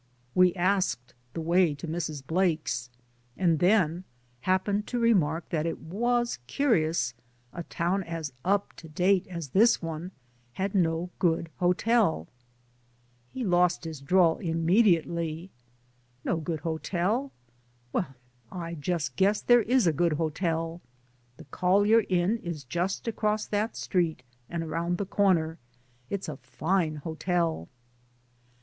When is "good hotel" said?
11.19-12.27, 16.37-17.31, 19.93-20.81